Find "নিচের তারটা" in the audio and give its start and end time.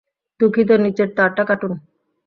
0.83-1.43